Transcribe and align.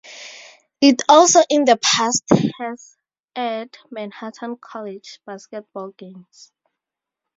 It 0.81 1.03
also 1.07 1.41
in 1.47 1.65
the 1.65 1.77
past 1.77 2.23
has 2.59 2.97
aired 3.35 3.77
Manhattan 3.91 4.57
College 4.59 5.19
basketball 5.27 5.91
games. 5.91 6.51